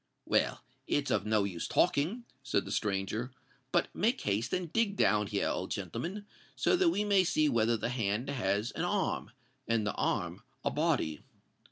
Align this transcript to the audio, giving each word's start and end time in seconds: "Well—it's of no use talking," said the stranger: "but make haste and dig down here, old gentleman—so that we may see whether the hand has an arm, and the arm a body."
"Well—it's 0.25 1.11
of 1.11 1.27
no 1.27 1.43
use 1.43 1.67
talking," 1.67 2.25
said 2.41 2.65
the 2.65 2.71
stranger: 2.71 3.31
"but 3.71 3.93
make 3.93 4.19
haste 4.21 4.51
and 4.51 4.73
dig 4.73 4.95
down 4.95 5.27
here, 5.27 5.47
old 5.47 5.69
gentleman—so 5.69 6.75
that 6.75 6.89
we 6.89 7.03
may 7.03 7.23
see 7.23 7.47
whether 7.47 7.77
the 7.77 7.89
hand 7.89 8.27
has 8.27 8.71
an 8.71 8.81
arm, 8.83 9.29
and 9.67 9.85
the 9.85 9.93
arm 9.93 10.41
a 10.65 10.71
body." 10.71 11.21